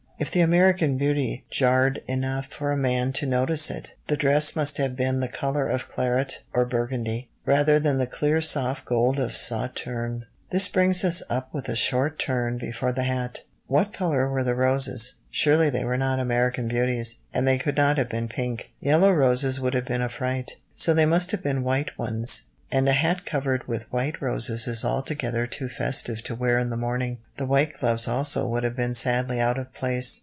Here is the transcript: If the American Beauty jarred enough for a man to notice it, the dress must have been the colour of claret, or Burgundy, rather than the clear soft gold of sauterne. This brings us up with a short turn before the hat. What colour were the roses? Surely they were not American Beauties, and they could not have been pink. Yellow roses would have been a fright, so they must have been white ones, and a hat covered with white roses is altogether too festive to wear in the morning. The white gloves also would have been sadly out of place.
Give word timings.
If 0.21 0.29
the 0.29 0.41
American 0.41 0.99
Beauty 0.99 1.45
jarred 1.49 2.03
enough 2.05 2.45
for 2.45 2.71
a 2.71 2.77
man 2.77 3.11
to 3.13 3.25
notice 3.25 3.71
it, 3.71 3.95
the 4.05 4.15
dress 4.15 4.55
must 4.55 4.77
have 4.77 4.95
been 4.95 5.19
the 5.19 5.27
colour 5.27 5.67
of 5.67 5.87
claret, 5.87 6.43
or 6.53 6.63
Burgundy, 6.63 7.29
rather 7.43 7.79
than 7.79 7.97
the 7.97 8.05
clear 8.05 8.39
soft 8.39 8.85
gold 8.85 9.17
of 9.17 9.35
sauterne. 9.35 10.27
This 10.51 10.67
brings 10.67 11.03
us 11.03 11.23
up 11.27 11.51
with 11.51 11.67
a 11.69 11.75
short 11.75 12.19
turn 12.19 12.59
before 12.59 12.91
the 12.91 13.01
hat. 13.05 13.39
What 13.65 13.93
colour 13.93 14.29
were 14.29 14.43
the 14.43 14.53
roses? 14.53 15.15
Surely 15.31 15.71
they 15.71 15.85
were 15.85 15.97
not 15.97 16.19
American 16.19 16.67
Beauties, 16.67 17.15
and 17.33 17.47
they 17.47 17.57
could 17.57 17.75
not 17.75 17.97
have 17.97 18.09
been 18.09 18.27
pink. 18.27 18.69
Yellow 18.79 19.11
roses 19.11 19.59
would 19.59 19.73
have 19.73 19.85
been 19.85 20.03
a 20.03 20.09
fright, 20.09 20.57
so 20.75 20.93
they 20.93 21.07
must 21.07 21.31
have 21.31 21.41
been 21.41 21.63
white 21.63 21.97
ones, 21.97 22.43
and 22.73 22.87
a 22.87 22.93
hat 22.93 23.25
covered 23.25 23.67
with 23.67 23.91
white 23.91 24.21
roses 24.21 24.65
is 24.65 24.85
altogether 24.85 25.45
too 25.45 25.67
festive 25.67 26.21
to 26.23 26.33
wear 26.33 26.57
in 26.57 26.69
the 26.69 26.77
morning. 26.77 27.17
The 27.35 27.45
white 27.45 27.77
gloves 27.77 28.07
also 28.07 28.47
would 28.47 28.63
have 28.63 28.77
been 28.77 28.93
sadly 28.93 29.41
out 29.41 29.57
of 29.59 29.73
place. 29.73 30.19